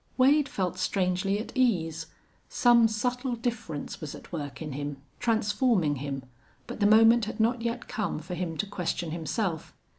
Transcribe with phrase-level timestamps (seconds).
[0.17, 2.07] Wade felt strangely at ease.
[2.49, 6.23] Some subtle difference was at work in him, transforming him,
[6.65, 9.75] but the moment had not yet come for him to question himself.